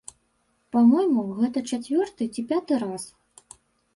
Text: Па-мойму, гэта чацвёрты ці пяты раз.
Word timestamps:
Па-мойму, 0.75 1.25
гэта 1.41 1.59
чацвёрты 1.77 2.23
ці 2.33 2.45
пяты 2.53 2.79
раз. 2.85 3.03